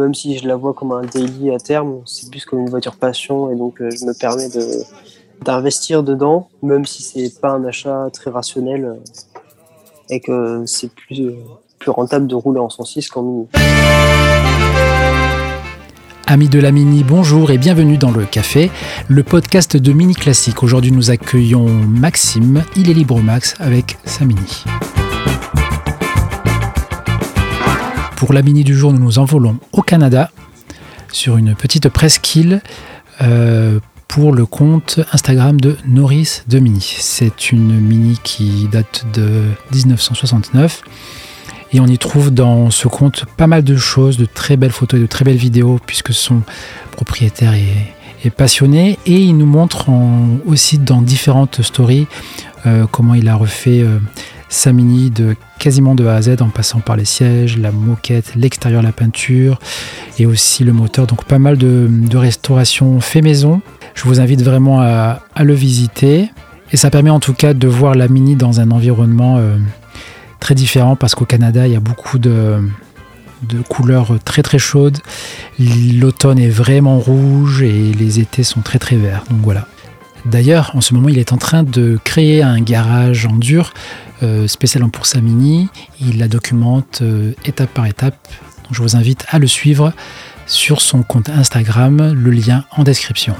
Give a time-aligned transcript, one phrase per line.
[0.00, 2.96] même si je la vois comme un daily à terme, c'est plus comme une voiture
[2.96, 4.48] passion et donc je me permets
[5.44, 8.98] d'investir dedans, même si c'est pas un achat très rationnel
[10.08, 11.32] et que c'est plus,
[11.78, 13.46] plus rentable de rouler en 106 qu'en mini.
[16.26, 18.70] Amis de la Mini, bonjour et bienvenue dans le Café,
[19.08, 20.62] le podcast de Mini Classique.
[20.62, 24.64] Aujourd'hui, nous accueillons Maxime, il est libre max avec sa Mini.
[28.20, 30.30] Pour la Mini du jour, nous nous envolons au Canada
[31.10, 32.60] sur une petite presqu'île
[33.22, 36.86] euh, pour le compte Instagram de Norris de Mini.
[36.98, 40.82] C'est une Mini qui date de 1969
[41.72, 45.00] et on y trouve dans ce compte pas mal de choses, de très belles photos
[45.00, 46.42] et de très belles vidéos, puisque son
[46.90, 48.98] propriétaire est, passionné.
[49.06, 49.86] Et il nous montre
[50.44, 52.06] aussi dans différentes stories
[52.66, 53.98] euh, comment il a refait euh,
[54.50, 58.34] sa mini de quasiment de A à Z en passant par les sièges, la moquette,
[58.34, 59.58] l'extérieur, la peinture
[60.18, 61.06] et aussi le moteur.
[61.06, 63.62] Donc pas mal de, restauration fait maison.
[63.94, 66.30] Je vous invite vraiment à, le visiter.
[66.72, 69.56] Et ça permet en tout cas de voir la mini dans un environnement euh,
[70.40, 72.60] très différent parce qu'au Canada, il y a beaucoup de,
[73.68, 74.98] couleurs très très chaudes.
[75.58, 79.24] L'automne est vraiment rouge et les étés sont très très verts.
[79.30, 79.66] Donc voilà.
[80.24, 83.72] D'ailleurs, en ce moment, il est en train de créer un garage en dur
[84.22, 85.68] euh, spécialement pour sa mini.
[86.00, 88.28] Il la documente euh, étape par étape.
[88.70, 89.92] Je vous invite à le suivre
[90.46, 93.34] sur son compte Instagram, le lien en description.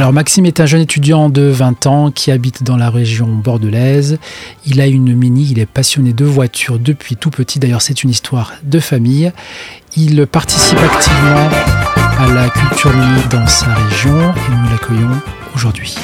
[0.00, 4.18] Alors Maxime est un jeune étudiant de 20 ans qui habite dans la région bordelaise.
[4.64, 7.58] Il a une mini, il est passionné de voitures depuis tout petit.
[7.58, 9.30] D'ailleurs c'est une histoire de famille.
[9.96, 11.48] Il participe activement
[12.20, 15.20] à la culture mini dans sa région et nous l'accueillons
[15.54, 15.96] aujourd'hui.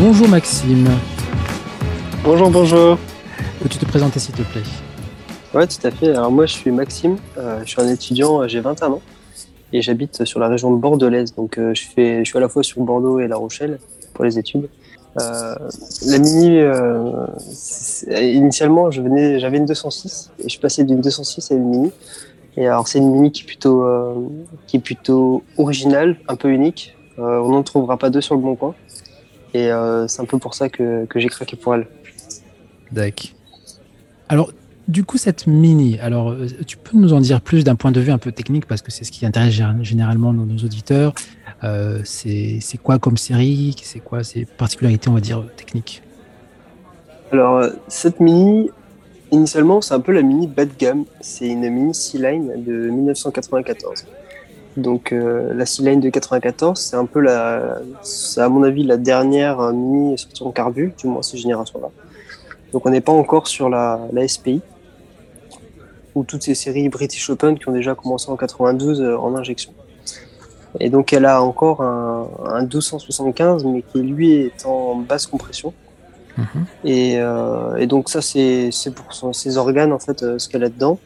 [0.00, 0.88] Bonjour Maxime.
[2.24, 2.98] Bonjour, bonjour.
[3.62, 4.62] Peux-tu te présenter s'il te plaît?
[5.54, 6.08] Ouais, tout à fait.
[6.08, 9.02] Alors moi, je suis Maxime, euh, je suis un étudiant, euh, j'ai 21 ans
[9.74, 11.34] et j'habite sur la région de bordelaise.
[11.34, 13.80] Donc euh, je, fais, je suis à la fois sur Bordeaux et La Rochelle
[14.14, 14.68] pour les études.
[15.16, 16.60] la Mini,
[18.08, 21.92] initialement, je venais, j'avais une 206 et je passé d'une 206 à une Mini.
[22.56, 23.84] Et alors c'est une Mini qui est plutôt,
[24.68, 26.96] qui est plutôt originale, un peu unique.
[27.18, 28.74] on n'en trouvera pas deux sur le bon coin.
[29.54, 29.70] Et
[30.06, 31.88] c'est un peu pour ça que, que j'ai craqué pour elle.
[32.92, 33.30] D'accord.
[34.28, 34.52] Alors,
[34.88, 38.00] du coup, cette mini, alors, euh, tu peux nous en dire plus d'un point de
[38.00, 41.14] vue un peu technique, parce que c'est ce qui intéresse généralement nos, auditeurs.
[41.62, 43.74] Euh, c'est quoi comme série?
[43.82, 46.02] C'est quoi ses particularités, on va dire, techniques?
[47.32, 48.70] Alors, euh, cette mini,
[49.32, 51.04] initialement, c'est un peu la mini bas de gamme.
[51.20, 54.06] C'est une mini C-Line de 1994.
[54.76, 57.78] Donc, la C-Line de 94, c'est un peu la,
[58.36, 61.90] à mon avis, la dernière mini sortie en carbu, du moins ces générations-là.
[62.74, 64.60] Donc on n'est pas encore sur la, SPI,
[66.14, 69.72] ou toutes ces séries British Open qui ont déjà commencé en 92 euh, en injection.
[70.80, 75.72] Et donc elle a encore un, 1275, mais qui lui est en basse compression.
[76.36, 76.46] Mhm.
[76.86, 80.98] Euh, et, donc ça c'est pour ses organes en fait euh, ce qu'elle a dedans.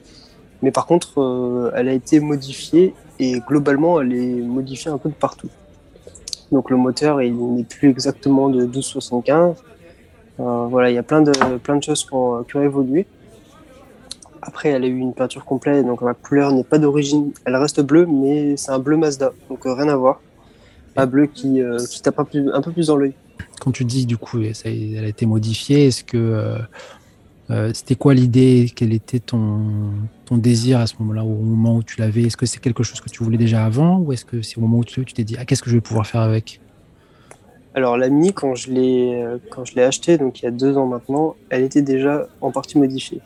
[0.62, 5.14] Mais par contre elle a été modifiée et globalement elle est modifiée un peu de
[5.14, 5.50] partout.
[6.50, 9.54] Donc le moteur il n'est plus exactement de 1275,
[10.40, 13.06] euh, voilà, il y a plein de, plein de choses qui ont, évolué.
[14.48, 17.32] Après, elle a eu une peinture complète, donc la couleur n'est pas d'origine.
[17.44, 20.22] Elle reste bleue, mais c'est un bleu Mazda, donc euh, rien à voir.
[20.97, 23.12] Un bleu qui, euh, qui tape un peu, un peu plus dans l'œil.
[23.61, 26.56] Quand tu dis, du coup, ça, elle a été modifiée, est-ce que
[27.75, 28.73] c'était quoi l'idée?
[28.75, 29.61] Quel était ton,
[30.25, 32.23] ton désir à ce moment-là, au moment où tu l'avais?
[32.23, 34.62] Est-ce que c'est quelque chose que tu voulais déjà avant, ou est-ce que c'est au
[34.62, 36.61] moment où tu t'es dit, ah, qu'est-ce que je vais pouvoir faire avec?
[37.75, 40.78] Alors la Mini, quand je l'ai quand je l'ai achetée, donc il y a deux
[40.78, 43.20] ans maintenant, elle était déjà en partie modifiée.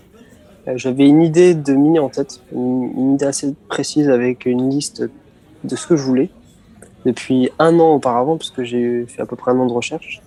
[0.69, 5.03] Euh, j'avais une idée de Mini en tête, une, idée assez précise avec une liste
[5.65, 6.31] de ce que je voulais
[7.05, 10.23] depuis un an auparavant, puisque j'ai fait à peu près un an de recherche.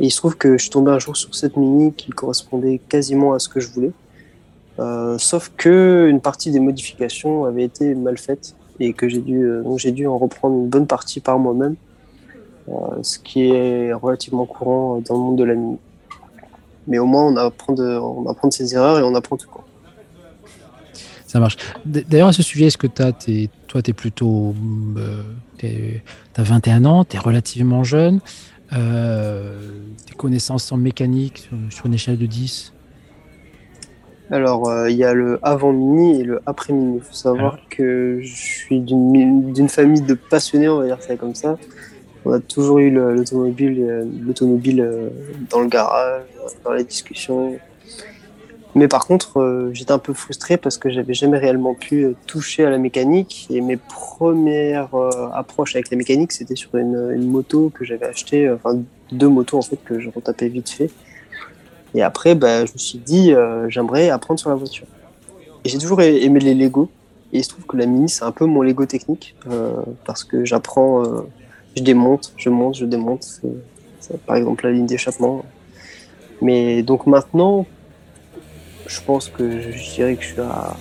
[0.00, 2.80] Et il se trouve que je suis tombé un jour sur cette Mini qui correspondait
[2.88, 3.92] quasiment à ce que je voulais.
[4.78, 9.42] Euh, sauf que une partie des modifications avait été mal faite et que j'ai dû,
[9.42, 11.74] euh, donc j'ai dû en reprendre une bonne partie par moi-même
[12.68, 15.78] euh, ce qui est relativement courant dans le monde de la mine.
[16.86, 19.48] Mais au moins, on apprend de, on apprend de ses erreurs et on apprend tout.
[19.48, 19.64] Quoi.
[21.28, 21.58] Ça marche.
[21.84, 24.54] D'ailleurs, à ce sujet, est-ce que as, es, toi, tu es plutôt.
[24.96, 25.22] Euh,
[25.58, 26.02] tu
[26.36, 28.20] as 21 ans, tu es relativement jeune.
[28.72, 29.60] Euh,
[30.06, 32.72] tes connaissances en mécanique sur, une échelle de 10
[34.30, 36.96] Alors, euh, il y a le avant mini et le après mini.
[36.96, 41.34] Il faut savoir que je suis d'une famille de passionnés, on va dire ça comme
[41.34, 41.58] ça.
[42.24, 45.10] On a toujours eu l'automobile, l'automobile
[45.50, 46.22] dans le garage,
[46.64, 47.58] dans les discussions.
[48.74, 52.16] Mais par contre, euh, j'étais un peu frustré parce que j'avais jamais réellement pu euh,
[52.26, 53.46] toucher à la mécanique.
[53.50, 58.50] Et mes premières euh, approches avec la mécanique, c'était sur une, moto que j'avais achetée,
[58.50, 58.78] enfin
[59.10, 60.90] deux motos en fait que je retapais vite fait.
[61.94, 63.32] Et après, bah, je me suis dit,
[63.68, 64.86] j'aimerais apprendre sur la voiture.
[65.64, 66.90] Et j'ai toujours aimé les Lego.
[67.32, 69.34] Et il se trouve que la Mini, c'est un peu mon Lego technique
[70.04, 71.02] parce que j'apprends,
[71.74, 73.40] je démonte, je monte, je démonte.
[74.26, 75.46] par exemple la ligne d'échappement.
[76.42, 77.64] Mais donc maintenant,
[78.88, 80.76] je pense que je dirais que je suis à,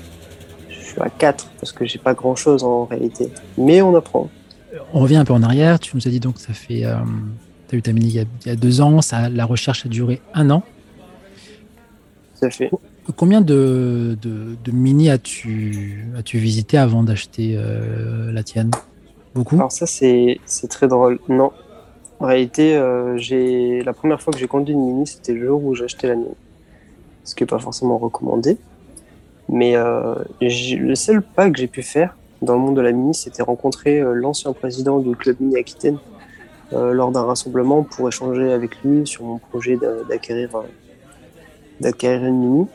[0.70, 3.30] je suis à 4 parce que j'ai pas grand chose en réalité.
[3.58, 4.30] Mais on apprend.
[4.94, 5.80] On revient un peu en arrière.
[5.80, 6.86] Tu nous as dit donc que ça fait.
[6.86, 6.96] Euh,
[7.68, 9.02] tu as eu ta mini il y, a, deux ans.
[9.02, 10.64] Ça, la recherche a duré un an.
[12.36, 12.72] Ça fait.
[13.16, 18.72] Combien de, de, mini as-tu as -tu visité avant d'acheter euh, la tienne?
[19.34, 19.56] Beaucoup?
[19.56, 20.40] Alors, ça, c'est
[20.70, 21.20] très drôle.
[21.30, 21.52] Non.
[22.20, 25.64] En réalité, euh, j'ai la première fois que j'ai conduit une mini, c'était le jour
[25.64, 26.36] où j'ai acheté la mienne
[27.28, 28.58] ce qui n'est pas forcément recommandé.
[29.50, 33.14] Mais euh, le seul pas que j'ai pu faire dans le monde de la mini,
[33.14, 35.98] c'était rencontrer euh, l'ancien président du club mini Aquitaine
[36.74, 39.78] euh, lors d'un rassemblement pour échanger avec lui sur mon projet
[40.10, 42.68] d'acquérir une mini.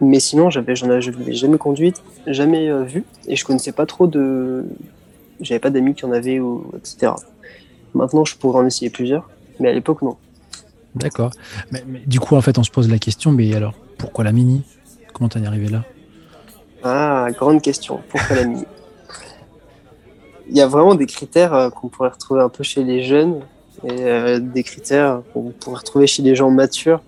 [0.00, 4.64] Mais sinon, j'avais, j'en avais jamais conduite, jamais vu, et je connaissais pas trop de,
[5.40, 7.12] j'avais pas d'amis qui en avaient ou etc.
[7.92, 10.16] Maintenant, je pourrais en essayer plusieurs, mais à l'époque, non.
[10.94, 11.30] D'accord.
[11.70, 14.62] Mais, du coup, en fait, on se pose la question, mais alors, pourquoi la Mini?
[15.12, 15.84] Comment t'en es arrivé là?
[16.82, 18.00] Ah, grande question.
[18.08, 18.64] Pourquoi la Mini?
[20.48, 23.40] Il y a vraiment des critères euh, qu'on pourrait retrouver un peu chez les jeunes
[23.84, 27.02] et euh, des critères qu'on pourrait retrouver chez les gens matures.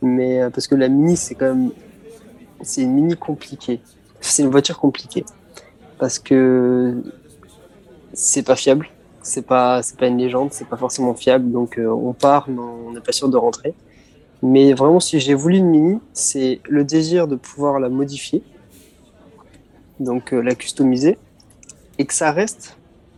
[0.00, 1.72] Mais euh, parce que la Mini, c'est quand même,
[2.62, 3.80] c'est une Mini compliquée.
[4.20, 5.24] C'est une voiture compliquée
[5.98, 7.02] parce que
[8.14, 8.88] c'est pas fiable
[9.26, 12.60] c'est pas c'est pas une légende, c'est pas forcément fiable, donc euh, on part, mais
[12.60, 13.74] on n'est pas sûr de rentrer.
[14.42, 18.42] Mais vraiment, si j'ai voulu une mini, c'est le désir de pouvoir la modifier,
[19.98, 21.18] donc euh, la customiser,
[21.98, 22.76] et que ça reste,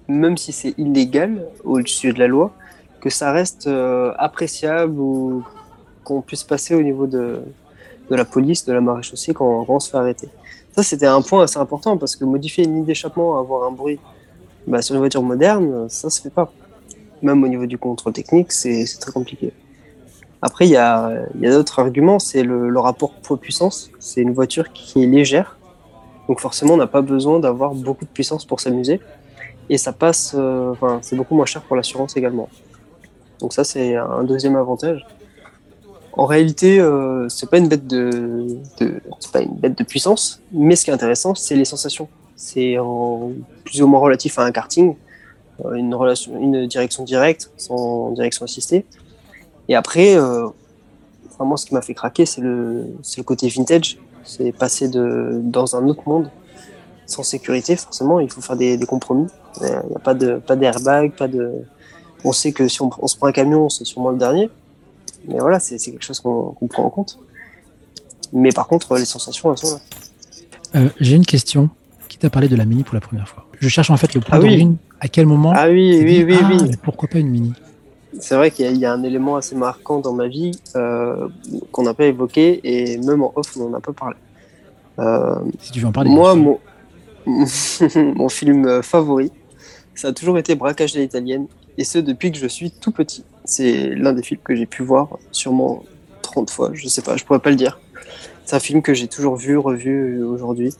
[0.08, 2.52] même si c'est illégal au-dessus de la loi,
[3.00, 5.44] que ça reste euh, appréciable ou
[6.04, 7.42] qu'on puisse passer au niveau de,
[8.10, 10.28] de la police, de la maréchaussée quand on se fait arrêter.
[10.72, 13.98] Ça, c'était un point assez important parce que modifier une ligne d'échappement, avoir un bruit
[14.68, 16.52] bah, sur une voiture moderne, ça se fait pas.
[17.22, 19.52] Même au niveau du contrôle technique, c'est très compliqué.
[20.42, 23.90] Après, il y a, d'autres arguments, c'est le, rapport poids-puissance.
[23.98, 25.58] C'est une voiture qui est légère,
[26.28, 29.00] donc forcément, on n'a pas besoin d'avoir beaucoup de puissance pour s'amuser.
[29.70, 32.48] Et ça passe, euh, c'est beaucoup moins cher pour l'assurance également.
[33.40, 35.06] Donc ça, c'est un deuxième avantage.
[36.12, 41.56] En réalité, euh, c'est pas une bête de puissance, mais ce qui est intéressant, c'est
[41.56, 42.76] les sensations c'est
[43.64, 44.94] plus ou moins relatif à un karting,
[45.64, 48.86] euh, une, direction directe sans direction assistée.
[49.68, 50.46] Et après, euh,
[51.36, 53.98] vraiment, ce qui m'a fait craquer, c'est le, le côté vintage.
[54.24, 56.30] C'est passer de, dans un autre monde
[57.06, 59.26] sans sécurité, forcément, il faut faire des, compromis.
[59.60, 61.52] Il n'y a pas de pas d'airbag, pas de.
[62.22, 64.50] On sait que si on, se prend un camion, c'est sûrement le dernier.
[65.26, 67.18] Mais voilà, c'est quelque chose qu'on prend en compte.
[68.32, 69.80] Mais par contre, les sensations, elles sont là.
[70.76, 71.70] Euh, j'ai une question
[72.18, 74.20] qui t'a parlé de la Mini pour la première fois Je cherche en fait le
[74.20, 76.72] point ah À quel moment Ah oui, oui, oui, ah, oui.
[76.82, 77.52] Pourquoi pas une Mini?
[78.18, 81.28] C'est vrai qu'il y, a un élément assez marquant dans ma vie euh,
[81.70, 84.16] qu'on n'a pas évoqué et même en off, on n'en a pas parlé.
[84.98, 86.10] Euh, si tu veux en parler.
[86.10, 86.58] Moi, mon,
[87.26, 89.30] mon film favori,
[89.94, 91.46] ça a toujours été Braquage de l'italienne
[91.76, 93.24] et ce depuis que je suis tout petit.
[93.44, 95.84] C'est l'un des films que j'ai pu voir sûrement
[96.22, 97.78] 30 fois, je sais pas, je pourrais pas le dire.
[98.44, 100.74] C'est un film que j'ai toujours vu, revu aujourd'hui.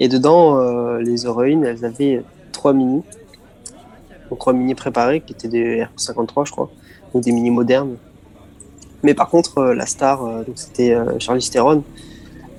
[0.00, 3.02] Et dedans, euh, les héroïnes, elles avaient trois mini.
[4.30, 6.70] Donc trois mini préparés qui étaient des R53, je crois.
[7.12, 7.96] Donc des mini modernes.
[9.02, 11.82] Mais par contre, euh, la star, euh, donc c'était Charlie Theron,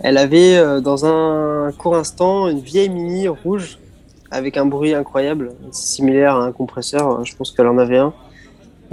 [0.02, 3.80] elle avait dans un court instant une vieille mini rouge
[4.32, 7.26] avec un bruit incroyable, similaire à un compresseur.
[7.26, 8.14] Je pense qu'elle en avait un.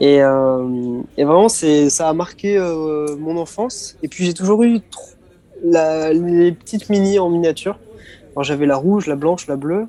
[0.01, 2.59] Et, et vraiment, ça a marqué
[3.21, 3.97] mon enfance.
[4.03, 4.81] Et puis j'ai toujours eu
[5.63, 7.79] les petites mini en miniature
[8.43, 9.87] j'avais la rouge, la blanche, la bleue,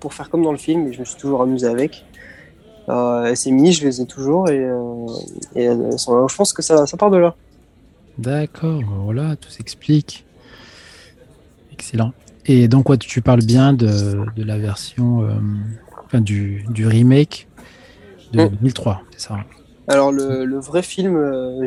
[0.00, 2.04] pour faire comme dans le film, et je me suis toujours amusé avec.
[2.88, 5.06] Euh, ces mini, je les ai toujours, et, euh,
[5.56, 7.34] euh, je pense que ça, ça part de là.
[8.18, 10.24] D'accord, voilà, tout s'explique.
[11.72, 12.12] Excellent.
[12.46, 15.26] Et donc, quoi, tu parles bien de, de la version,
[16.04, 17.48] enfin, du, du, remake
[18.32, 18.98] de 2003, mm.
[19.12, 19.36] c'est ça
[19.88, 21.16] Alors, le, le, vrai film,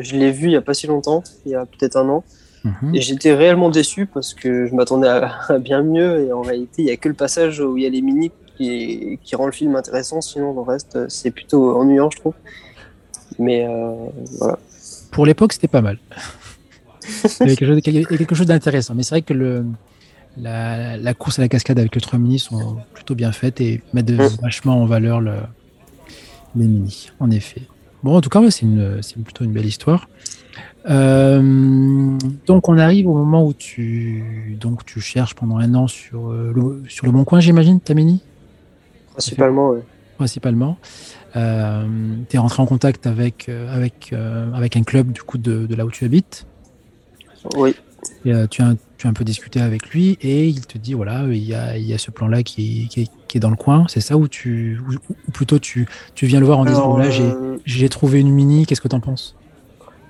[0.00, 2.24] je l'ai vu il n'y a pas si longtemps, il y a peut-être un an.
[2.64, 2.94] Mhm.
[2.94, 6.26] Et j'étais réellement déçu parce que je m'attendais à, bien mieux.
[6.26, 8.30] Et en réalité, il n'y a que le passage où il y a les mini
[8.56, 10.20] qui, qui rend le film intéressant.
[10.20, 12.34] Sinon, le reste, c'est plutôt ennuyant, je trouve.
[13.38, 13.94] Mais euh,
[14.38, 14.58] voilà.
[15.10, 15.98] Pour l'époque, c'était pas mal.
[17.40, 18.94] il y avait quelque chose, d'intéressant.
[18.94, 19.64] Mais c'est vrai que le,
[20.36, 24.10] la, course à la cascade avec le 3 mini sont plutôt bien faites et mettent
[24.10, 24.40] mm.
[24.42, 25.34] vachement en valeur le,
[26.56, 27.62] les mini, en effet.
[28.02, 30.08] Bon, en tout cas, c'est plutôt une belle histoire.
[30.88, 36.30] Euh, donc, on arrive au moment où tu, donc, tu cherches pendant un an sur,
[36.30, 38.22] euh, le, sur le Bon Coin, j'imagine, ta mini
[39.12, 39.80] Principalement, oui.
[40.16, 40.78] Principalement.
[41.36, 41.86] Euh,
[42.28, 44.12] tu es rentré en contact avec, avec,
[44.54, 46.46] avec un club du coup de, de là où tu habites?
[47.56, 47.74] Oui.
[48.24, 51.24] Et, tu, as, tu as un peu discuté avec lui et il te dit voilà,
[51.24, 53.86] il y a, il y a ce plan-là qui, qui, qui, est dans le coin.
[53.88, 54.80] C'est ça où tu.
[54.88, 57.10] Ou, plutôt tu, tu viens le voir en disant voilà,
[57.64, 59.34] j'ai trouvé une mini, qu'est-ce que tu en penses?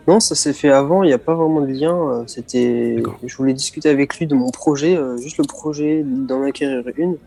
[0.08, 1.94] Non, ça s'est fait avant, il n'y a pas vraiment de lien.
[1.94, 6.44] Euh, c'était, je voulais discuter avec lui de mon projet, euh, juste le projet d'en
[6.44, 7.18] acquérir une.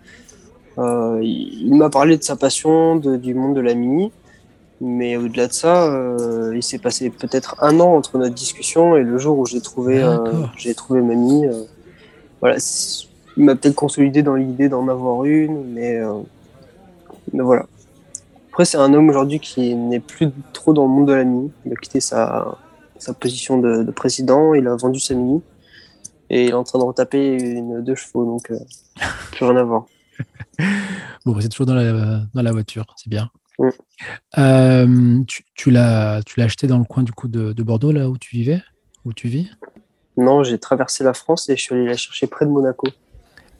[0.79, 4.11] Euh, il m'a parlé de sa passion, du monde de la mini,
[4.81, 5.87] mais au-delà de ça,
[6.53, 10.03] il s'est passé peut-être un an entre notre discussion et le jour où j'ai trouvé,
[10.57, 11.45] j'ai trouvé ma mini.
[12.39, 12.57] voilà,
[13.37, 15.99] il m'a peut-être consolidé dans l'idée d'en avoir une, mais,
[17.31, 17.65] mais voilà.
[18.49, 21.51] Après, c'est un homme aujourd'hui qui n'est plus trop dans le monde de la mini.
[21.65, 22.57] Il a quitté sa,
[23.01, 25.41] sa position de, président, il a vendu sa mini
[26.29, 28.59] et il est en train de retaper une deux chevaux, donc euh,
[29.31, 29.85] plus rien à voir.
[31.25, 33.29] bon, c'est toujours dans la, dans la voiture, c'est bien.
[34.37, 38.35] Euh, tu, tu l'as acheté dans le coin du coup de, Bordeaux, là où tu
[38.35, 38.61] vivais
[39.05, 39.49] Où tu vis?
[40.17, 42.87] Non, j'ai traversé la France et je suis allé la chercher près de Monaco.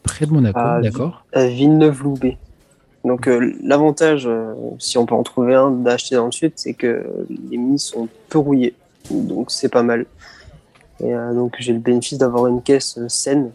[0.04, 1.26] Près de Monaco, d'accord.
[1.34, 2.38] À Villeneuve-Loubet.
[3.04, 4.30] Donc euh, l'avantage,
[4.78, 7.06] si on peut en trouver un d'acheter dans le sud, c'est que
[7.50, 8.76] les minis sont peu rouillées
[9.10, 10.06] donc c'est pas mal.
[11.00, 13.52] Et euh, donc j'ai le bénéfice d'avoir une caisse saine.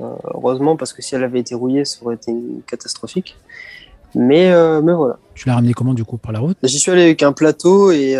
[0.00, 2.34] Euh, heureusement, parce que si elle avait été rouillée, ça aurait été
[2.66, 3.36] catastrophique.
[4.14, 5.18] Mais, euh, mais voilà.
[5.34, 6.56] Tu l'as ramené comment du coup par la route?
[6.62, 8.16] J'y suis allé avec un plateau et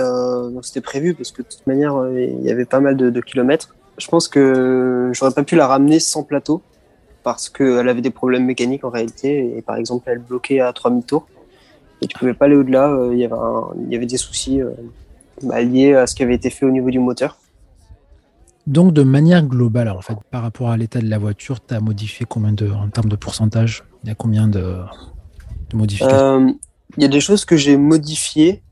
[0.62, 3.74] c'était prévu parce que de toute manière il y avait pas mal de, kilomètres.
[3.98, 6.62] Je pense que j'aurais pas pu la ramener sans plateau
[7.22, 11.04] parce qu'elle avait des problèmes mécaniques en réalité et par exemple elle bloquait à 3000
[11.04, 11.26] tours
[12.00, 12.96] et tu pouvais pas aller au-delà.
[13.12, 13.36] Il y avait
[13.84, 14.60] il y avait des soucis
[15.42, 17.36] bah, lié à ce qui avait été fait au niveau du moteur.
[18.66, 21.80] Donc, de manière globale, en fait, par rapport à l'état de la voiture, tu as
[21.80, 23.84] modifié combien de, en termes de pourcentage?
[24.04, 24.76] Il y a combien de,
[25.76, 26.52] modifications euh,
[26.96, 28.62] Il y a des choses que j'ai modifiées,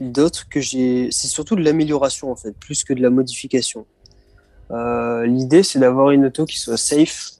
[0.00, 1.08] d'autres que j'ai.
[1.10, 3.86] C'est surtout de l'amélioration, en fait, plus que de la modification.
[4.70, 7.30] Euh, l'idée, c'est d'avoir une auto qui soit safe,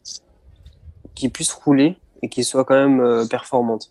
[1.14, 3.90] qui puisse rouler et qui soit quand même euh, performante.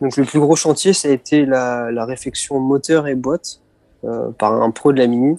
[0.00, 3.60] Donc, le plus gros chantier, ça a été la, réflexion moteur et boîte
[4.38, 5.38] par un pro de la Mini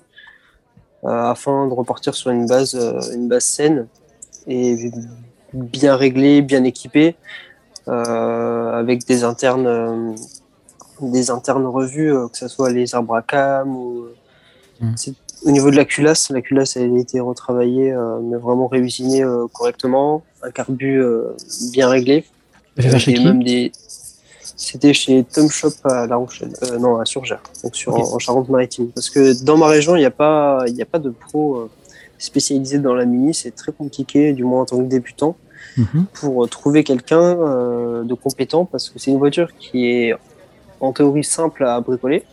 [1.03, 2.75] afin de repartir sur une base,
[3.11, 3.87] une base saine
[4.47, 4.91] et
[5.53, 7.15] bien réglée, bien équipée,
[7.87, 10.15] avec des internes,
[11.01, 14.05] des internes revus, que ce soit les arbres à cam ou
[14.81, 14.95] mmh.
[15.45, 19.23] au niveau de la culasse, la culasse a été retravaillée, mais vraiment réusinée
[19.53, 21.03] correctement, un carbu
[21.71, 22.25] bien réglé.
[22.77, 23.71] Et même des,
[24.61, 28.89] c'était chez Tom Shop à La Rochelle, euh, non à Surgères, donc sur, en, Charente-Maritime.
[28.89, 31.69] Parce que dans ma région, il n'y a pas, il a pas de pro euh,
[32.19, 33.33] spécialisé dans la mini.
[33.33, 35.35] C'est très compliqué, du moins en tant que débutant,
[35.77, 36.05] mhm.
[36.13, 40.15] pour trouver quelqu'un euh, de compétent, parce que c'est une voiture qui est
[40.79, 42.23] en théorie simple à bricoler,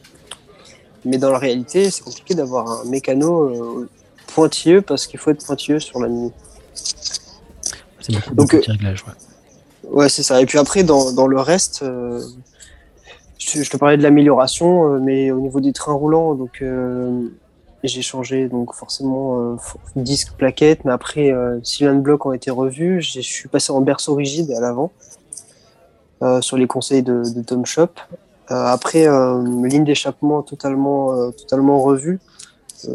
[1.04, 3.87] mais dans la réalité, c'est compliqué d'avoir un mécano
[4.35, 6.33] pointilleux parce qu'il faut être pointilleux sur la mini.
[8.00, 9.14] C'est beaucoup de petits réglages, ouais.
[9.90, 10.40] Ouais, c'est ça.
[10.40, 12.23] Et puis après, dans, dans le reste, euh,
[13.38, 17.28] je, te parlais de l'amélioration, euh, mais au niveau des trains roulants, donc euh,
[17.85, 19.56] j'ai changé donc forcément
[19.94, 21.32] disque, plaquette, mais après,
[21.62, 23.00] cylindre bloc ont été revus.
[23.00, 24.90] Je suis passé en berceau rigide à l'avant
[26.40, 27.90] sur les conseils de, de Tom Shop.
[28.49, 29.06] après,
[29.68, 32.18] ligne d'échappement totalement, totalement revue.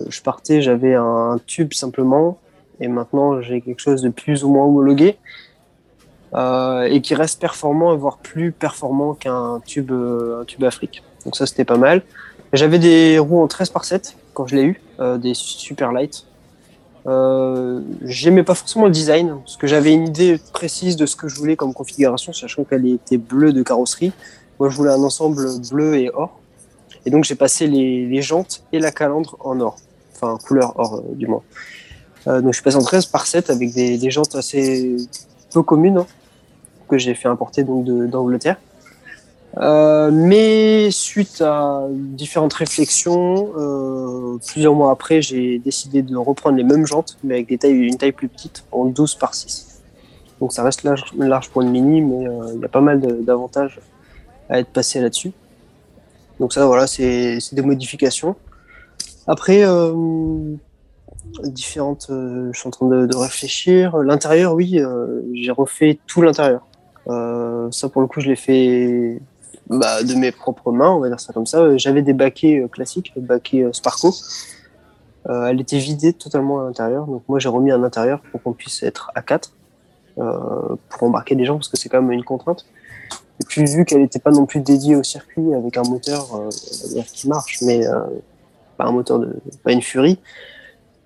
[0.09, 2.37] je partais, j'avais un tube simplement,
[2.81, 5.17] et maintenant j'ai quelque chose de plus ou moins homologué.
[6.35, 11.03] Euh, et qui reste performant, voire plus performant qu'un tube, euh, un tube Afrique.
[11.25, 12.01] Donc ça, c'était pas mal.
[12.53, 16.25] J'avais des roues en 13 par 7 quand je l'ai eu, euh, des super light.
[17.07, 21.27] Euh, J'aimais pas forcément le design, parce que j'avais une idée précise de ce que
[21.27, 24.13] je voulais comme configuration, sachant qu'elle était bleue de carrosserie.
[24.59, 26.39] Moi, je voulais un ensemble bleu et or.
[27.05, 29.77] Et donc, j'ai passé les, jantes et la calandre en or.
[30.15, 31.41] Enfin, couleur or, du moins.
[32.25, 34.95] donc, je suis passé en 13 par 7 avec des, jantes assez
[35.51, 35.97] peu communes.
[35.97, 36.07] Hein
[36.87, 38.57] que j'ai fait importer d'Angleterre.
[39.57, 46.63] Euh, mais suite à différentes réflexions, euh, plusieurs mois après, j'ai décidé de reprendre les
[46.63, 49.81] mêmes jantes, mais avec des tailles, une taille plus petite, en 12 par 6.
[50.39, 53.79] Donc ça reste large, large pour une mini, mais il y a pas mal d'avantages
[54.49, 55.31] à être passé là-dessus.
[56.39, 58.35] Donc ça, voilà, c'est des modifications.
[59.27, 59.63] Après,
[61.41, 62.07] différentes.
[62.09, 63.97] Euh, je suis en train de, réfléchir.
[63.97, 66.65] L'intérieur, oui, euh, j'ai refait tout l'intérieur.
[67.07, 69.19] Euh, ça, pour le coup, je l'ai fait
[69.69, 71.77] bah, de mes propres mains, on va dire ça comme ça.
[71.77, 74.13] J'avais des baquets classiques, baquets Sparco.
[75.27, 77.05] elle était vidée totalement à l'intérieur.
[77.05, 79.51] Donc moi, j'ai remis un intérieur pour qu'on puisse être à 4
[80.15, 82.65] pour embarquer des gens parce que c'est quand même une contrainte.
[83.41, 86.27] Et puis vu qu'elle n'était pas non plus dédiée au circuit avec un moteur
[87.13, 87.85] qui marche, mais
[88.77, 90.19] pas un moteur de, pas une Fury,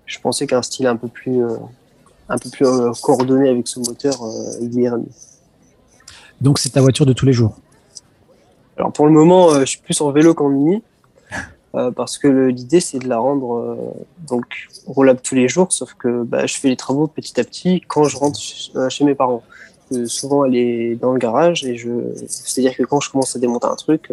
[0.08, 1.56] je pensais qu'un style un peu plus, euh,
[2.28, 4.96] un peu plus euh, coordonné avec ce moteur euh, irait
[6.40, 7.56] Donc c'est ta voiture de tous les jours?
[8.78, 10.82] Alors pour le moment, je suis plus en vélo qu'en mini.
[11.94, 13.76] parce que l'idée c'est de la rendre
[14.26, 17.82] donc roulable tous les jours, sauf que bah, je fais les travaux petit à petit
[17.86, 18.40] quand je rentre
[18.88, 19.42] chez mes parents.
[20.06, 21.90] souvent elle est dans le garage et je,
[22.26, 24.12] c'est-à-dire que quand je commence à démonter un truc,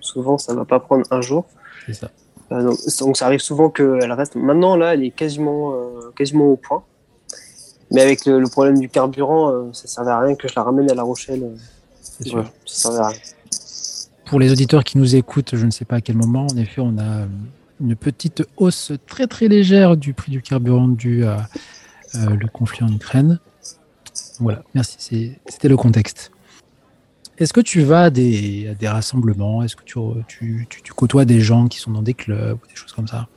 [0.00, 1.44] souvent ça va pas prendre un jour.
[1.86, 2.10] C'est ça.
[2.52, 4.34] Euh, donc, ça arrive souvent qu'elle reste.
[4.34, 6.82] Maintenant, là, elle est quasiment, euh, quasiment au point.
[7.90, 10.62] Mais avec le, problème du carburant, euh, ça ne servait à rien que je la
[10.62, 11.56] ramène à La Rochelle.
[12.00, 12.44] C'est sûr.
[12.66, 13.18] ça servait à rien.
[14.28, 16.80] Pour les auditeurs qui nous écoutent, je ne sais pas à quel moment, en effet,
[16.80, 17.26] on a
[17.80, 21.48] une petite hausse très très légère du prix du carburant dû à
[22.14, 23.38] le conflit en Ukraine.
[24.40, 26.30] Voilà, merci, c'était le contexte.
[27.38, 29.62] Est-ce que tu vas à des, rassemblements?
[29.62, 33.06] Est-ce que tu, côtoies des gens qui sont dans des clubs ou des choses comme
[33.08, 33.28] ça?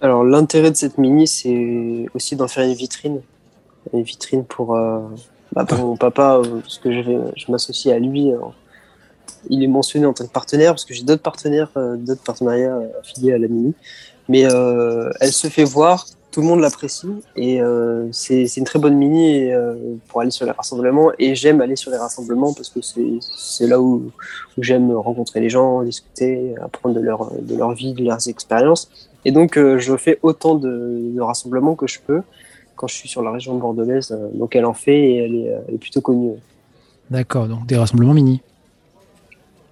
[0.00, 3.20] Alors, l'intérêt de cette mini, c'est aussi d'en faire une vitrine.
[3.92, 5.00] Une vitrine pour, euh,
[5.52, 8.30] bah, mon papa, euh, parce que je, m'associe à lui.
[9.48, 12.78] Il est mentionné en tant que partenaire, parce que j'ai d'autres partenaires, euh, d'autres partenariats
[13.00, 13.74] affiliés à la mini.
[14.28, 16.04] Mais elle se fait voir
[16.36, 19.74] tout le monde l'apprécie et euh, c'est une très bonne mini euh,
[20.06, 23.80] pour aller sur les rassemblements et j'aime aller sur les rassemblements parce que c'est là
[23.80, 24.10] où,
[24.58, 28.90] j'aime rencontrer les gens, discuter, apprendre de leur, de leur vie, de leurs expériences
[29.24, 32.20] et donc euh, je fais autant de, rassemblements que je peux
[32.74, 35.78] quand je suis sur la région de bordelaise donc elle en fait et elle est
[35.78, 36.32] plutôt connue.
[37.10, 38.42] D'accord, donc des rassemblements mini.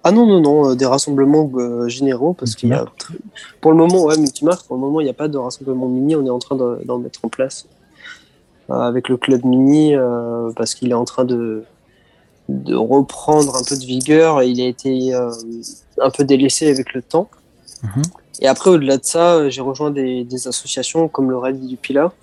[0.07, 2.85] Ah non, non, non, euh, des rassemblements euh, généraux, parce qu'il y a.
[3.59, 6.15] Pour le moment, ouais, multimarque, pour le moment, il n'y a pas de rassemblement mini,
[6.15, 7.65] on est en train d'en mettre en place
[8.69, 9.95] euh, avec le club mini,
[10.55, 11.63] parce qu'il est en train de,
[12.49, 17.01] de reprendre un peu de vigueur et il a été un peu délaissé avec le
[17.01, 17.27] temps.
[17.81, 18.03] Mhm.
[18.41, 22.13] Et après, au-delà de ça, j'ai rejoint des, des, associations comme le Rallye du Pilat,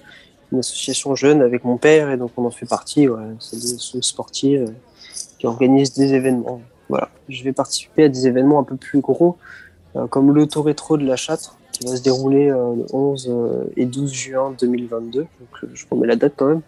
[0.52, 3.08] une association jeune avec mon père, et donc on en fait partie.
[3.08, 4.70] Ouais, C'est des sportifs
[5.40, 9.38] qui organisent des événements voilà, je vais participer à des événements un peu plus gros,
[9.96, 13.64] euh, comme l'auto rétro de la Châtre, qui va se dérouler euh, le 11 euh,
[13.76, 15.20] et 12 juin 2022.
[15.20, 15.28] Donc,
[15.72, 16.62] je remets la date quand même.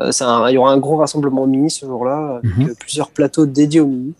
[0.00, 2.74] il y aura un gros rassemblement mini ce jour-là, avec mhm.
[2.74, 4.14] plusieurs plateaux dédiés au mini.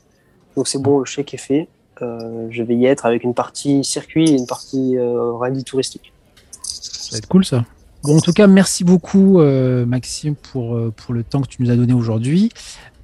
[0.56, 1.68] Donc c'est bon, le chèque est fait.
[2.00, 6.12] je vais y être avec une partie circuit et une partie rallye touristique.
[6.62, 7.64] Ça va être cool ça.
[8.02, 9.38] Bon, en tout cas, merci beaucoup,
[9.86, 12.50] Maxime, pour, pour le temps que tu nous as donné aujourd'hui.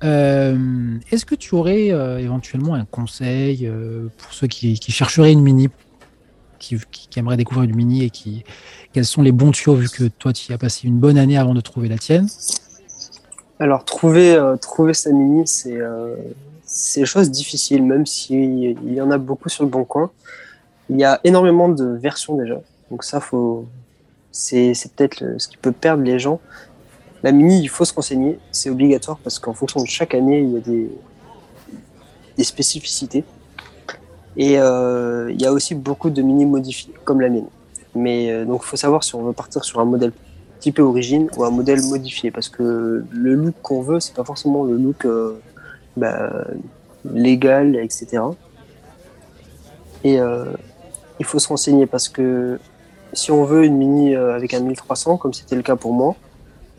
[0.04, 5.40] Euh, est-ce que tu aurais euh, éventuellement un conseil euh, pour ceux qui, chercheraient une
[5.40, 5.68] mini,
[6.58, 6.78] qui,
[7.16, 8.44] aimeraient découvrir une mini et qui
[8.92, 11.54] quels sont les bons tuyaux vu que toi tu as passé une bonne année avant
[11.54, 12.28] de trouver la tienne?
[13.58, 15.78] Alors trouver trouver sa mini c'est
[16.62, 20.10] c'est chose difficile même s'il y en a beaucoup sur le bon coin.
[20.90, 22.60] Il y a énormément de versions déjà.
[22.90, 23.66] Donc ça faut
[24.30, 26.40] c'est peut-être ce qui peut perdre les gens
[27.22, 30.52] la mini, il faut se renseigner, c'est obligatoire parce qu'en fonction de chaque année, il
[30.52, 33.24] y a des, spécificités.
[34.36, 37.48] Et euh, il y a aussi beaucoup de mini modifiés, comme la mienne.
[37.94, 40.12] Mais euh, donc, il faut savoir si on veut partir sur un modèle
[40.60, 44.64] typé origine ou un modèle modifié, parce que le look qu'on veut, c'est pas forcément
[44.64, 45.40] le look euh,
[45.96, 46.30] bah,
[47.10, 48.22] légal, etc.
[50.04, 50.18] Et
[51.18, 52.60] il faut se renseigner parce que
[53.12, 56.14] si on veut une mini avec un 1300, comme c'était le cas pour moi,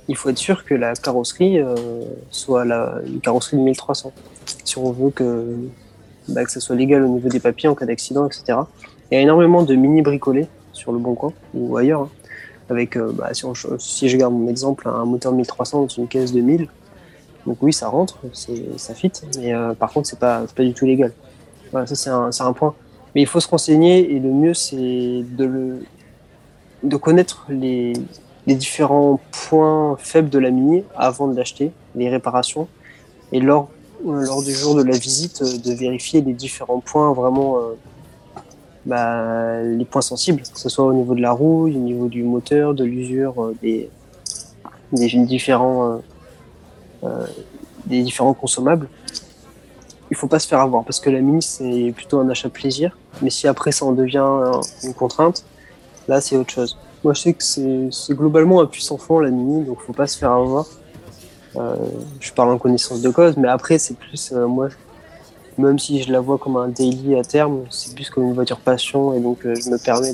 [0.08, 1.76] il faut être sûr que la carrosserie euh,
[2.30, 4.14] soit la, une carrosserie de 1300.
[4.64, 5.56] Si on veut que,
[6.30, 8.60] bah, que ça soit légal au niveau des papiers en cas d'accident, etc.
[9.12, 12.02] Il y a énormément de mini bricolés sur le Bon Coin ou ailleurs.
[12.02, 12.10] Hein,
[12.70, 13.30] avec, euh, bah,
[13.78, 16.68] si, je garde mon exemple, un moteur 1300 dans une caisse de 1000.
[17.46, 20.86] Donc oui, ça rentre, ça fit, mais euh, par contre, c'est pas, pas du tout
[20.86, 21.14] légal.
[21.72, 22.76] Voilà, ça c'est un, un, point.
[23.16, 25.80] Mais il faut se renseigner et le mieux, c'est de,
[26.84, 27.94] de connaître les,
[28.48, 32.68] les différents points faibles de la Mini avant de l'acheter, les réparations.
[33.34, 33.70] Et lors
[34.04, 37.58] du jour de la visite, de vérifier les différents points vraiment
[38.86, 42.24] bah, les points sensibles, que ce soit au niveau de la roue, au niveau du
[42.24, 43.90] moteur, de l'usure, des,
[44.94, 46.02] des, différents,
[47.86, 48.88] des différents consommables.
[50.10, 52.98] Il faut pas se faire avoir parce que la mini c'est plutôt un achat plaisir,
[53.22, 54.26] mais si après ça en devient
[54.84, 55.44] une contrainte,
[56.08, 56.78] là c'est autre chose.
[57.04, 60.18] Moi je sais que c'est globalement un puissant fond la mini, donc faut pas se
[60.18, 60.66] faire avoir.
[61.56, 61.76] Euh,
[62.20, 64.70] je parle en connaissance de cause, mais après c'est plus euh, moi,
[65.58, 68.60] même si je la vois comme un daily à terme, c'est plus comme une voiture
[68.60, 70.14] passion et donc euh, je me permets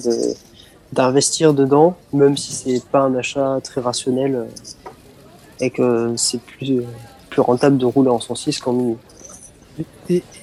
[0.91, 4.47] d'investir dedans, même si c'est pas un achat très rationnel
[5.59, 6.83] et que c'est plus
[7.29, 8.97] plus rentable de rouler en 106 qu'en mini.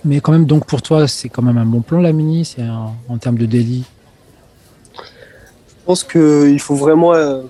[0.04, 2.62] mais quand même, donc pour toi, c'est quand même un bon plan la Mini, c'est
[2.62, 3.84] en termes de daily?
[5.80, 7.42] Je pense qu'il faut vraiment euh,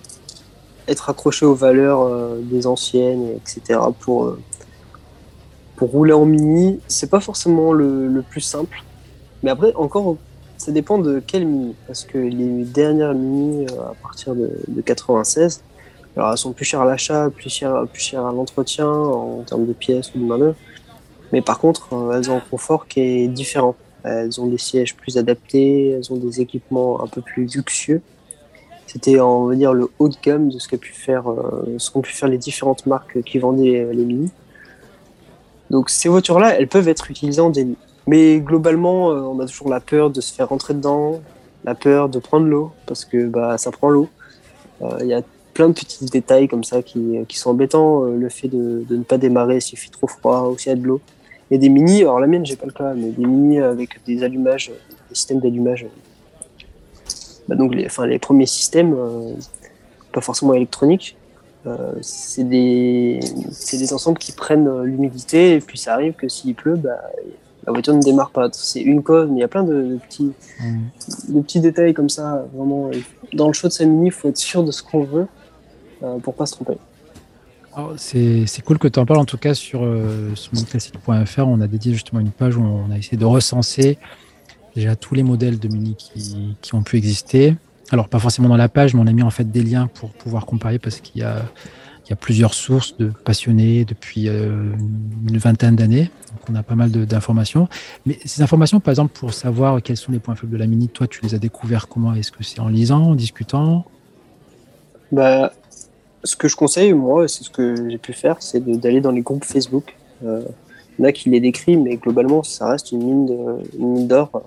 [0.88, 3.80] être accroché aux valeurs euh, des anciennes, etc.
[3.98, 4.40] pour euh,
[5.76, 6.80] pour rouler en Mini.
[6.86, 8.82] C'est pas forcément le, plus simple,
[9.42, 10.16] mais après encore,
[10.58, 15.62] ça dépend de quelle Mini, parce que les dernières Mini à partir de, de 96
[16.16, 19.66] alors elles sont plus chères à l'achat, plus chères, plus chères à l'entretien en termes
[19.66, 20.54] de pièces ou de main
[21.32, 23.76] Mais par contre, elles ont un confort qui est différent.
[24.02, 28.02] Elles ont des sièges plus adaptés, elles ont des équipements un peu plus luxueux.
[28.92, 31.92] C'était, on va dire, le haut de gamme de ce qu'ont pu faire, euh, ce
[31.92, 34.33] qu'ont pu faire les différentes marques qui vendaient les Mini.
[35.70, 37.76] Donc ces voitures-là, elles peuvent être utilisées en déni.
[38.09, 41.20] Mais globalement, euh, on a toujours la peur de se faire rentrer dedans,
[41.62, 44.09] la peur de prendre l'eau, parce que bah, ça prend l'eau.
[45.00, 45.22] Il y a
[45.55, 48.07] plein de petits détails comme ça qui, qui sont embêtants.
[48.07, 50.72] Euh, le fait de, de, ne pas démarrer s'il fait trop froid ou s'il y
[50.72, 51.00] a de l'eau.
[51.48, 53.61] Il y a des mini, alors la mienne, j'ai pas le cas, mais des mini
[53.61, 54.72] avec des allumages,
[55.11, 55.87] des systèmes d'allumage.
[57.50, 59.34] Bah donc les, enfin, les premiers systèmes, euh,
[60.12, 61.16] pas forcément électroniques,
[61.66, 63.20] euh, c'est des,
[63.72, 66.98] des ensembles qui prennent l'humidité et puis ça arrive que s'il pleut, bah,
[67.66, 68.48] la voiture ne démarre pas.
[68.52, 71.34] C'est une cause, mais il y a plein de, petits, mmh.
[71.34, 72.46] de petits détails comme ça.
[72.54, 72.90] Vraiment,
[73.34, 75.26] dans le show de sa mini, il faut être sûr de ce qu'on veut.
[76.02, 76.78] Euh, pour pas se tromper.
[77.96, 80.52] C'est cool que tu en parles en tout cas sur, euh, sur
[81.38, 83.98] On a dédié justement une page où on a essayé de recenser
[84.74, 87.56] déjà tous les modèles de Mini qui, ont pu exister.
[87.90, 90.11] Alors pas forcément dans la page, mais on a mis en fait des liens pour
[90.11, 91.42] pouvoir comparer parce qu'il y a,
[92.06, 94.72] il y a plusieurs sources de passionnés depuis euh,
[95.28, 96.11] une vingtaine d'années.
[96.30, 97.68] Donc on a pas mal d'informations.
[98.06, 100.88] Mais ces informations, par exemple, pour savoir quels sont les points faibles de la Mini,
[100.88, 102.14] toi tu les as découverts comment?
[102.14, 103.85] Est-ce que c'est en lisant, en discutant?
[105.11, 105.52] Bah,
[106.24, 109.22] ce que je conseille, moi, c'est ce que j'ai pu faire, c'est d'aller dans les
[109.22, 109.96] groupes Facebook.
[110.24, 110.42] Euh,
[110.98, 113.26] il y en a qui les décrit, mais globalement, ça reste une
[113.78, 114.42] mine d'or.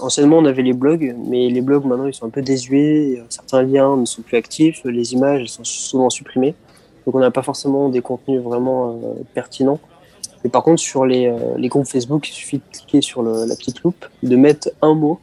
[0.00, 3.22] Anciennement, on avait les blogs, mais les blogs maintenant, ils sont un peu désuets.
[3.28, 6.54] Certains liens ne sont plus actifs, les images sont souvent supprimées.
[7.04, 9.80] Donc, on n'a pas forcément des contenus vraiment euh, pertinents.
[10.44, 13.56] Mais par contre, sur les, euh, les, groupes Facebook, il suffit de cliquer sur la
[13.56, 15.18] petite loupe, de mettre un mot,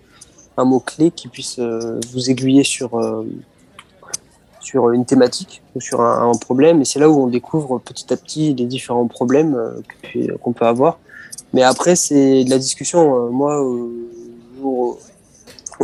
[0.58, 2.92] un mot clé qui puisse euh, vous aiguiller sur
[4.60, 6.82] sur une thématique ou sur un, problème.
[6.82, 9.58] Et c'est là où on découvre petit à petit les différents problèmes
[10.42, 11.00] qu'on peut avoir.
[11.54, 13.28] Mais après, c'est de la discussion.
[13.28, 13.90] Euh,
[14.64, 15.00] au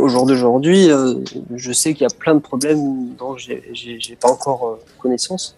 [0.08, 1.14] jour, d'aujourd'hui, euh,
[1.54, 5.56] je sais qu'il y a plein de problèmes dont j'ai pas encore connaissance.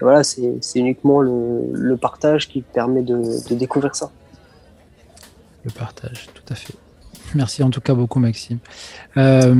[0.00, 4.10] Et voilà, c'est uniquement le, partage qui permet de découvrir ça.
[5.64, 6.74] Le partage, tout à fait.
[7.34, 8.58] Merci en tout cas beaucoup, Maxime.
[9.16, 9.54] Euh,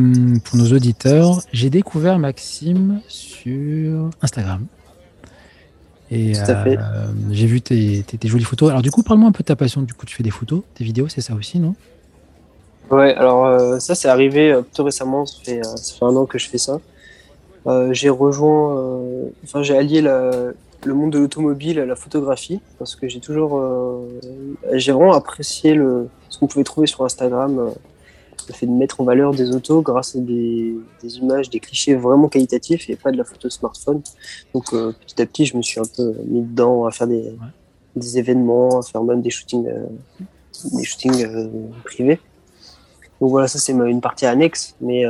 [0.44, 4.66] pour nos auditeurs, j'ai découvert Maxime sur Instagram.
[6.10, 6.76] Et euh,
[7.32, 8.70] j'ai vu tes, jolies photos.
[8.70, 9.82] Alors, du coup, parle-moi un peu de ta passion.
[9.82, 11.74] Du coup, tu fais des photos, des vidéos, c'est ça aussi, non?
[12.90, 15.26] Ouais, alors euh, ça, c'est arrivé plutôt récemment.
[15.26, 16.80] Ça fait, ça fait, un an que je fais ça.
[17.90, 19.00] j'ai rejoint,
[19.44, 23.60] enfin, j'ai allié le monde de l'automobile à la photographie parce que j'ai toujours,
[24.72, 27.70] j'ai vraiment apprécié le, ce qu'on pouvait trouver sur Instagram, euh,
[28.48, 32.28] le fait de mettre en valeur des autos grâce à des, images, des clichés vraiment
[32.28, 34.02] qualitatifs et pas de la photo smartphone.
[34.52, 38.18] Donc euh, petit à petit, je me suis un peu mis dedans à faire des,
[38.18, 39.86] événements, à faire même des shootings, euh,
[40.74, 41.26] des shootings
[41.84, 42.20] privés.
[43.20, 44.76] Donc voilà, ça c'est une partie annexe.
[44.80, 45.04] Mais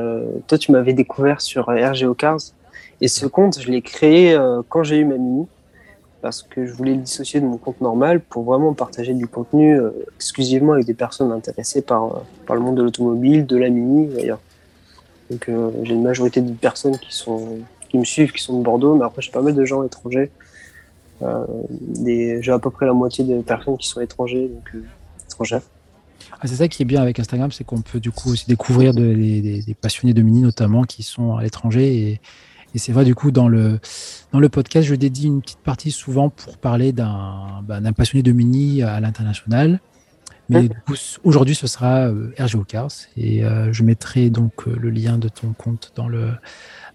[0.47, 2.39] toi, tu m'avais découvert sur RGO Cars.
[3.01, 4.39] Et ce compte, je l'ai créé
[4.69, 5.47] quand j'ai eu ma Mini
[6.27, 9.79] parce que je voulais le dissocier de mon compte normal pour vraiment partager du contenu
[9.79, 13.69] euh, exclusivement avec des personnes intéressées par, euh, par le monde de l'automobile, de la
[13.69, 14.41] mini d'ailleurs.
[15.31, 18.65] Donc euh, j'ai une majorité de personnes qui, sont, qui me suivent, qui sont de
[18.65, 20.33] Bordeaux, mais après j'ai pas mal de gens étrangers.
[21.21, 24.83] j'ai à peu près la moitié des personnes qui sont étrangers, donc
[25.29, 25.63] étrangères.
[26.41, 28.93] Ah, c'est ça qui est bien avec Instagram, c'est qu'on peut du coup aussi découvrir
[28.93, 32.21] des, des, passionnés de mini notamment qui sont à l'étranger et
[32.75, 33.81] Et c'est vrai, du coup, dans le,
[34.33, 38.33] dans le podcast, je dédie une petite partie souvent pour parler d'un bah, passionné de
[38.33, 39.81] mini à l'international.
[40.49, 40.69] Mais
[41.25, 42.91] aujourd'hui, ce sera euh, RGO Cars.
[43.17, 46.31] Et euh, je mettrai donc euh, le lien de ton compte dans, le,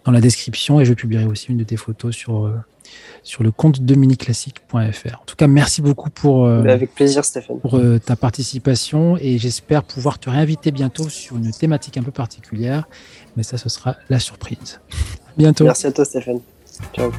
[0.05, 0.79] dans la description.
[0.79, 2.51] Et je publierai aussi une de tes photos sur,
[3.23, 4.75] sur le compte miniclassique.fr.
[5.21, 7.59] En tout cas, merci beaucoup pour, Avec plaisir, Stéphane.
[7.59, 9.17] pour ta participation.
[9.17, 12.87] Et j'espère pouvoir te réinviter bientôt sur une thématique un peu particulière.
[13.37, 14.79] Mais ça, ce sera la surprise.
[15.37, 15.65] bientôt.
[15.65, 16.39] Merci à toi, Stéphane.
[16.95, 17.11] Ciao.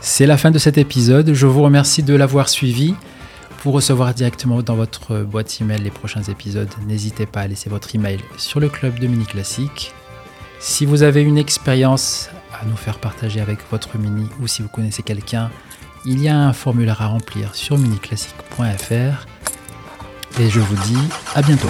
[0.00, 1.32] C'est la fin de cet épisode.
[1.32, 2.94] Je vous remercie de l'avoir suivi.
[3.62, 7.94] Pour recevoir directement dans votre boîte email les prochains épisodes, n'hésitez pas à laisser votre
[7.94, 9.94] email sur le club de Mini Classique.
[10.66, 14.68] Si vous avez une expérience à nous faire partager avec votre Mini ou si vous
[14.68, 15.50] connaissez quelqu'un,
[16.06, 19.26] il y a un formulaire à remplir sur miniclassique.fr.
[20.40, 20.96] Et je vous dis
[21.34, 21.68] à bientôt.